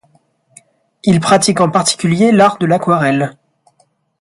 Il 1.03 1.19
pratique 1.19 1.61
en 1.61 1.69
particulier 1.69 2.31
l'art 2.31 2.57
de 2.57 2.65
l'aquarelle. 2.65 3.37